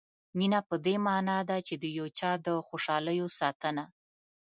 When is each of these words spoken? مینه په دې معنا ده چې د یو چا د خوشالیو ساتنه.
مینه 0.37 0.59
په 0.69 0.75
دې 0.85 0.95
معنا 1.05 1.37
ده 1.49 1.57
چې 1.67 1.73
د 1.81 1.83
یو 1.97 2.07
چا 2.19 2.31
د 2.45 2.47
خوشالیو 2.67 3.27
ساتنه. 3.39 3.85